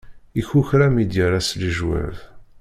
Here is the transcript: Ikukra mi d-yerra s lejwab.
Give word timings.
Ikukra 0.39 0.85
mi 0.93 1.03
d-yerra 1.05 1.39
s 1.47 1.51
lejwab. 1.59 2.15